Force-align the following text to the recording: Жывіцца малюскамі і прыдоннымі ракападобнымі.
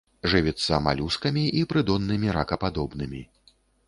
Жывіцца 0.31 0.77
малюскамі 0.85 1.43
і 1.59 1.61
прыдоннымі 1.73 2.31
ракападобнымі. 2.39 3.21